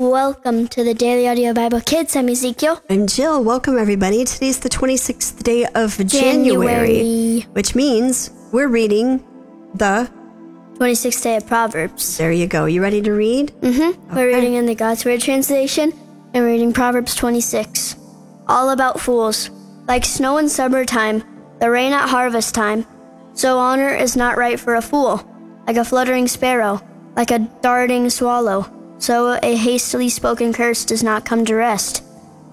Welcome 0.00 0.66
to 0.68 0.82
the 0.82 0.94
Daily 0.94 1.28
Audio 1.28 1.52
Bible 1.52 1.82
Kids. 1.82 2.16
I'm 2.16 2.30
Ezekiel. 2.30 2.82
I'm 2.88 3.06
Jill. 3.06 3.44
Welcome, 3.44 3.76
everybody. 3.76 4.24
Today's 4.24 4.58
the 4.58 4.70
26th 4.70 5.42
day 5.42 5.66
of 5.74 5.94
January, 6.06 6.96
January. 6.96 7.40
which 7.52 7.74
means 7.74 8.30
we're 8.50 8.68
reading 8.68 9.22
the. 9.74 10.10
26th 10.78 11.22
day 11.22 11.36
of 11.36 11.46
Proverbs. 11.46 12.16
There 12.16 12.32
you 12.32 12.46
go. 12.46 12.64
You 12.64 12.80
ready 12.80 13.02
to 13.02 13.12
read? 13.12 13.52
Mm-hmm. 13.60 14.16
We're 14.16 14.28
reading 14.28 14.54
in 14.54 14.64
the 14.64 14.74
God's 14.74 15.04
Word 15.04 15.20
translation 15.20 15.92
and 16.32 16.46
reading 16.46 16.72
Proverbs 16.72 17.14
26. 17.14 17.96
All 18.48 18.70
about 18.70 19.00
fools. 19.00 19.50
Like 19.86 20.06
snow 20.06 20.38
in 20.38 20.48
summertime, 20.48 21.22
the 21.60 21.70
rain 21.70 21.92
at 21.92 22.08
harvest 22.08 22.54
time, 22.54 22.86
so 23.34 23.58
honor 23.58 23.94
is 23.94 24.16
not 24.16 24.38
right 24.38 24.58
for 24.58 24.76
a 24.76 24.82
fool. 24.82 25.22
Like 25.66 25.76
a 25.76 25.84
fluttering 25.84 26.26
sparrow, 26.26 26.80
like 27.16 27.30
a 27.30 27.40
darting 27.60 28.08
swallow, 28.08 28.62
so 29.00 29.38
a 29.42 29.56
hastily 29.56 30.08
spoken 30.08 30.52
curse 30.52 30.84
does 30.84 31.02
not 31.02 31.24
come 31.24 31.44
to 31.46 31.54
rest. 31.56 32.04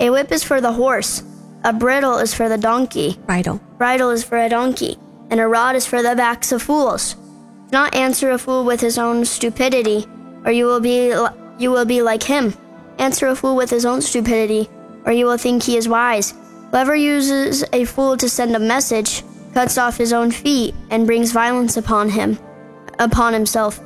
A 0.00 0.10
whip 0.10 0.32
is 0.32 0.42
for 0.42 0.60
the 0.60 0.72
horse, 0.72 1.22
a 1.62 1.72
bridle 1.72 2.18
is 2.18 2.34
for 2.34 2.48
the 2.48 2.58
donkey, 2.58 3.18
Bridle. 3.26 3.60
bridle 3.78 4.10
is 4.10 4.24
for 4.24 4.38
a 4.38 4.48
donkey, 4.48 4.98
and 5.30 5.38
a 5.38 5.46
rod 5.46 5.76
is 5.76 5.86
for 5.86 6.02
the 6.02 6.16
backs 6.16 6.52
of 6.52 6.62
fools. 6.62 7.14
Do 7.14 7.72
not 7.72 7.94
answer 7.94 8.30
a 8.30 8.38
fool 8.38 8.64
with 8.64 8.80
his 8.80 8.98
own 8.98 9.24
stupidity, 9.24 10.06
or 10.44 10.50
you 10.50 10.64
will 10.64 10.80
be 10.80 11.14
li- 11.14 11.28
you 11.58 11.70
will 11.70 11.84
be 11.84 12.00
like 12.02 12.22
him. 12.22 12.54
Answer 12.98 13.28
a 13.28 13.36
fool 13.36 13.54
with 13.54 13.70
his 13.70 13.84
own 13.84 14.00
stupidity, 14.00 14.68
or 15.04 15.12
you 15.12 15.26
will 15.26 15.36
think 15.36 15.62
he 15.62 15.76
is 15.76 15.88
wise. 15.88 16.34
Whoever 16.70 16.96
uses 16.96 17.62
a 17.72 17.84
fool 17.84 18.16
to 18.16 18.28
send 18.28 18.56
a 18.56 18.58
message 18.58 19.22
cuts 19.52 19.76
off 19.76 19.98
his 19.98 20.12
own 20.12 20.30
feet 20.30 20.74
and 20.90 21.06
brings 21.06 21.32
violence 21.32 21.76
upon 21.76 22.08
him, 22.08 22.38
upon 22.98 23.34
himself. 23.34 23.80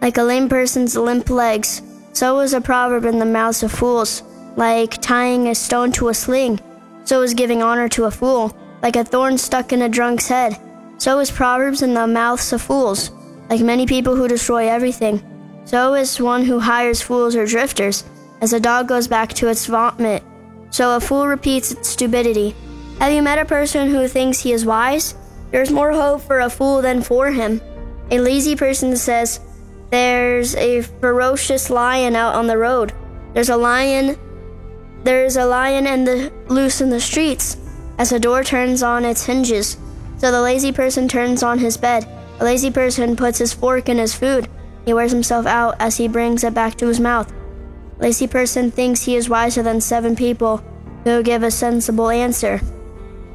Like 0.00 0.18
a 0.18 0.22
lame 0.22 0.48
person's 0.48 0.96
limp 0.96 1.30
legs, 1.30 1.82
so 2.12 2.40
is 2.40 2.52
a 2.52 2.60
proverb 2.60 3.04
in 3.04 3.18
the 3.18 3.24
mouths 3.24 3.62
of 3.62 3.72
fools. 3.72 4.22
Like 4.56 5.00
tying 5.00 5.48
a 5.48 5.54
stone 5.54 5.92
to 5.92 6.08
a 6.08 6.14
sling, 6.14 6.60
so 7.04 7.22
is 7.22 7.34
giving 7.34 7.62
honor 7.62 7.88
to 7.90 8.04
a 8.04 8.10
fool. 8.10 8.56
Like 8.82 8.96
a 8.96 9.04
thorn 9.04 9.38
stuck 9.38 9.72
in 9.72 9.82
a 9.82 9.88
drunk's 9.88 10.28
head, 10.28 10.58
so 10.98 11.18
is 11.18 11.30
proverbs 11.30 11.82
in 11.82 11.94
the 11.94 12.06
mouths 12.06 12.52
of 12.52 12.62
fools. 12.62 13.10
Like 13.48 13.60
many 13.60 13.86
people 13.86 14.16
who 14.16 14.28
destroy 14.28 14.68
everything, 14.68 15.22
so 15.64 15.94
is 15.94 16.20
one 16.20 16.44
who 16.44 16.58
hires 16.58 17.02
fools 17.02 17.36
or 17.36 17.46
drifters. 17.46 18.04
As 18.40 18.52
a 18.52 18.60
dog 18.60 18.88
goes 18.88 19.06
back 19.06 19.32
to 19.34 19.48
its 19.48 19.66
vomit, 19.66 20.22
so 20.70 20.96
a 20.96 21.00
fool 21.00 21.26
repeats 21.26 21.72
its 21.72 21.88
stupidity. 21.88 22.54
Have 22.98 23.12
you 23.12 23.22
met 23.22 23.38
a 23.38 23.44
person 23.44 23.88
who 23.90 24.08
thinks 24.08 24.40
he 24.40 24.52
is 24.52 24.64
wise? 24.64 25.14
There's 25.50 25.70
more 25.70 25.92
hope 25.92 26.22
for 26.22 26.40
a 26.40 26.50
fool 26.50 26.80
than 26.80 27.02
for 27.02 27.30
him. 27.30 27.60
A 28.10 28.20
lazy 28.20 28.56
person 28.56 28.96
says, 28.96 29.40
There's 29.90 30.54
a 30.54 30.82
ferocious 30.82 31.68
lion 31.68 32.14
out 32.14 32.34
on 32.34 32.46
the 32.46 32.58
road. 32.58 32.92
There's 33.34 33.48
a 33.48 33.56
lion. 33.56 34.16
There's 35.02 35.36
a 35.36 35.44
lion 35.44 35.86
and 35.86 36.06
the 36.06 36.32
loose 36.48 36.80
in 36.80 36.90
the 36.90 37.00
streets. 37.00 37.56
As 37.98 38.12
a 38.12 38.20
door 38.20 38.44
turns 38.44 38.82
on 38.82 39.04
its 39.04 39.26
hinges, 39.26 39.76
so 40.18 40.30
the 40.30 40.40
lazy 40.40 40.72
person 40.72 41.08
turns 41.08 41.42
on 41.42 41.58
his 41.58 41.76
bed. 41.76 42.06
A 42.38 42.44
lazy 42.44 42.70
person 42.70 43.16
puts 43.16 43.38
his 43.38 43.52
fork 43.52 43.88
in 43.88 43.98
his 43.98 44.14
food. 44.14 44.48
He 44.84 44.94
wears 44.94 45.12
himself 45.12 45.44
out 45.44 45.76
as 45.78 45.96
he 45.96 46.08
brings 46.08 46.44
it 46.44 46.54
back 46.54 46.76
to 46.76 46.86
his 46.86 47.00
mouth. 47.00 47.32
Lazy 47.98 48.26
person 48.26 48.70
thinks 48.70 49.02
he 49.02 49.16
is 49.16 49.28
wiser 49.28 49.62
than 49.62 49.80
seven 49.80 50.16
people 50.16 50.64
who 51.04 51.22
give 51.22 51.42
a 51.42 51.50
sensible 51.50 52.08
answer. 52.08 52.60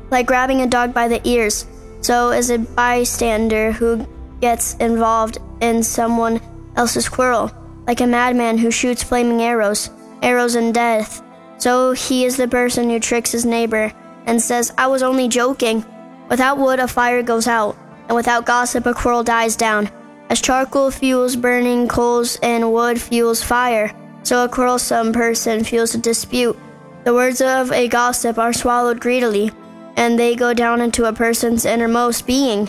Like 0.10 0.26
grabbing 0.26 0.62
a 0.62 0.68
dog 0.68 0.94
by 0.94 1.08
the 1.08 1.22
ears, 1.28 1.66
so 2.02 2.32
is 2.32 2.50
a 2.50 2.60
bystander 2.60 3.74
who 3.74 4.08
gets 4.42 4.76
involved 4.76 5.38
in 5.62 5.84
someone 5.84 6.42
else's 6.76 7.10
quarrel. 7.10 7.52
Like 7.88 8.02
a 8.02 8.08
madman 8.08 8.58
who 8.58 8.72
shoots 8.72 9.04
flaming 9.04 9.42
arrows, 9.42 9.90
arrows 10.22 10.56
in 10.56 10.72
death. 10.72 11.24
So 11.58 11.92
he 11.94 12.26
is 12.26 12.36
the 12.36 12.48
person 12.48 12.90
who 12.90 13.00
tricks 13.00 13.32
his 13.32 13.46
neighbor 13.46 13.94
and 14.26 14.42
says, 14.42 14.74
I 14.78 14.88
was 14.88 15.04
only 15.04 15.28
joking. 15.28 15.86
Without 16.30 16.58
wood, 16.58 16.80
a 16.80 16.88
fire 16.88 17.22
goes 17.22 17.48
out, 17.48 17.78
and 18.08 18.16
without 18.16 18.46
gossip, 18.46 18.86
a 18.86 18.94
quarrel 18.94 19.24
dies 19.24 19.56
down. 19.56 19.90
As 20.30 20.42
charcoal 20.42 20.90
fuels 20.90 21.36
burning 21.36 21.88
coals 21.88 22.38
and 22.42 22.74
wood 22.74 23.00
fuels 23.00 23.44
fire, 23.44 23.96
so 24.24 24.44
a 24.44 24.50
quarrelsome 24.50 25.14
person 25.14 25.64
fuels 25.64 25.94
a 25.94 26.00
dispute. 26.00 26.58
The 27.04 27.14
words 27.14 27.42
of 27.42 27.72
a 27.72 27.88
gossip 27.88 28.40
are 28.40 28.52
swallowed 28.52 29.00
greedily, 29.00 29.52
and 29.96 30.18
they 30.18 30.36
go 30.36 30.54
down 30.54 30.82
into 30.82 31.06
a 31.06 31.14
person's 31.14 31.66
innermost 31.66 32.26
being. 32.26 32.68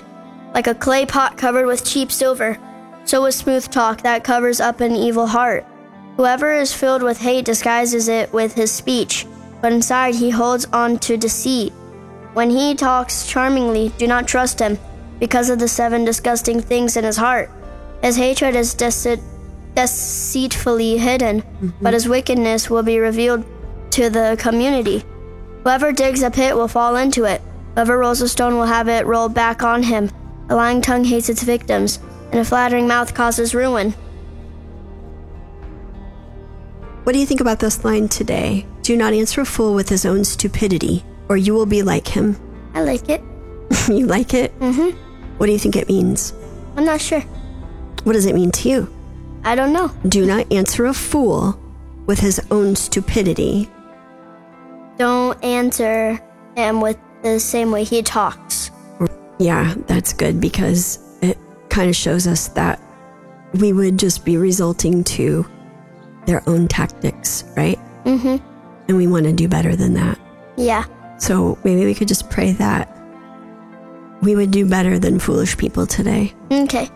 Like 0.56 0.68
a 0.68 0.74
clay 0.74 1.04
pot 1.04 1.36
covered 1.36 1.66
with 1.66 1.84
cheap 1.84 2.10
silver, 2.10 2.58
so 3.04 3.26
is 3.26 3.36
smooth 3.36 3.68
talk 3.70 4.00
that 4.00 4.24
covers 4.24 4.58
up 4.58 4.80
an 4.80 4.96
evil 4.96 5.26
heart. 5.26 5.66
Whoever 6.16 6.50
is 6.54 6.72
filled 6.72 7.02
with 7.02 7.18
hate 7.18 7.44
disguises 7.44 8.08
it 8.08 8.32
with 8.32 8.54
his 8.54 8.72
speech, 8.72 9.26
but 9.60 9.70
inside 9.70 10.14
he 10.14 10.30
holds 10.30 10.64
on 10.72 10.98
to 11.00 11.18
deceit. 11.18 11.74
When 12.32 12.48
he 12.48 12.74
talks 12.74 13.26
charmingly, 13.26 13.92
do 13.98 14.06
not 14.06 14.26
trust 14.26 14.58
him, 14.58 14.78
because 15.20 15.50
of 15.50 15.58
the 15.58 15.68
seven 15.68 16.06
disgusting 16.06 16.62
things 16.62 16.96
in 16.96 17.04
his 17.04 17.18
heart. 17.18 17.50
His 18.02 18.16
hatred 18.16 18.56
is 18.56 18.72
deceit, 18.72 19.20
deceitfully 19.74 20.96
hidden, 20.96 21.42
mm-hmm. 21.42 21.68
but 21.82 21.92
his 21.92 22.08
wickedness 22.08 22.70
will 22.70 22.82
be 22.82 22.98
revealed 22.98 23.44
to 23.90 24.08
the 24.08 24.38
community. 24.40 25.04
Whoever 25.64 25.92
digs 25.92 26.22
a 26.22 26.30
pit 26.30 26.56
will 26.56 26.66
fall 26.66 26.96
into 26.96 27.24
it. 27.24 27.42
Whoever 27.74 27.98
rolls 27.98 28.22
a 28.22 28.28
stone 28.28 28.54
will 28.54 28.64
have 28.64 28.88
it 28.88 29.04
rolled 29.04 29.34
back 29.34 29.62
on 29.62 29.82
him. 29.82 30.08
A 30.48 30.54
lying 30.54 30.80
tongue 30.80 31.04
hates 31.04 31.28
its 31.28 31.42
victims, 31.42 31.98
and 32.30 32.40
a 32.40 32.44
flattering 32.44 32.86
mouth 32.86 33.14
causes 33.14 33.54
ruin. 33.54 33.92
What 37.02 37.12
do 37.12 37.18
you 37.18 37.26
think 37.26 37.40
about 37.40 37.60
this 37.60 37.84
line 37.84 38.08
today? 38.08 38.66
Do 38.82 38.96
not 38.96 39.12
answer 39.12 39.40
a 39.40 39.44
fool 39.44 39.74
with 39.74 39.88
his 39.88 40.04
own 40.04 40.24
stupidity, 40.24 41.04
or 41.28 41.36
you 41.36 41.54
will 41.54 41.66
be 41.66 41.82
like 41.82 42.06
him. 42.08 42.36
I 42.74 42.82
like 42.82 43.08
it. 43.08 43.22
you 43.88 44.06
like 44.06 44.34
it? 44.34 44.56
Mm-hmm. 44.60 44.96
What 45.38 45.46
do 45.46 45.52
you 45.52 45.58
think 45.58 45.76
it 45.76 45.88
means? 45.88 46.32
I'm 46.76 46.84
not 46.84 47.00
sure. 47.00 47.20
What 48.04 48.12
does 48.12 48.26
it 48.26 48.34
mean 48.34 48.50
to 48.52 48.68
you? 48.68 48.92
I 49.44 49.54
don't 49.54 49.72
know. 49.72 49.92
Do 50.08 50.26
not 50.26 50.52
answer 50.52 50.86
a 50.86 50.94
fool 50.94 51.58
with 52.06 52.20
his 52.20 52.40
own 52.50 52.76
stupidity. 52.76 53.68
Don't 54.98 55.42
answer 55.44 56.20
him 56.56 56.80
with 56.80 56.98
the 57.22 57.38
same 57.40 57.70
way 57.70 57.84
he 57.84 58.02
talks. 58.02 58.70
Yeah, 59.38 59.74
that's 59.86 60.12
good 60.12 60.40
because 60.40 60.98
it 61.22 61.38
kind 61.68 61.88
of 61.88 61.96
shows 61.96 62.26
us 62.26 62.48
that 62.48 62.80
we 63.54 63.72
would 63.72 63.98
just 63.98 64.24
be 64.24 64.36
resulting 64.36 65.04
to 65.04 65.46
their 66.26 66.42
own 66.48 66.68
tactics, 66.68 67.44
right? 67.56 67.78
Mm-hmm. 68.04 68.36
And 68.88 68.96
we 68.96 69.06
want 69.06 69.24
to 69.26 69.32
do 69.32 69.48
better 69.48 69.76
than 69.76 69.94
that. 69.94 70.18
Yeah. 70.56 70.84
So 71.18 71.58
maybe 71.64 71.84
we 71.84 71.94
could 71.94 72.08
just 72.08 72.30
pray 72.30 72.52
that 72.52 72.92
we 74.22 74.34
would 74.34 74.50
do 74.50 74.66
better 74.66 74.98
than 74.98 75.18
foolish 75.18 75.56
people 75.56 75.86
today. 75.86 76.34
Okay. 76.50 76.88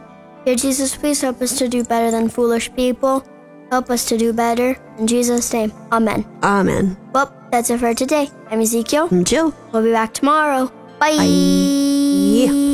Dear 0.45 0.57
Jesus, 0.57 0.97
please 0.97 1.21
help 1.21 1.43
us 1.43 1.59
to 1.59 1.69
do 1.69 1.85
better 1.85 2.11
than 2.11 2.29
foolish 2.29 2.73
people. 2.75 3.25
Help 3.71 3.91
us 3.91 4.05
to 4.07 4.19
do 4.19 4.33
better. 4.33 4.77
In 4.99 5.07
Jesus' 5.07 5.53
name, 5.53 5.73
Amen. 5.93 6.25
Amen. 6.43 6.97
Well, 7.13 7.33
that's 7.53 7.71
it 7.71 7.79
for 7.79 7.95
today. 7.95 8.31
I'm 8.49 8.61
Ezekiel. 8.61 9.09
I'm 9.11 9.25
Jill. 9.25 9.55
We'll 9.73 9.83
be 9.83 9.93
back 9.93 10.15
tomorrow. 10.15 10.73
Bye. 10.99 11.17
Bye. 11.17 11.90
い。 12.21 12.70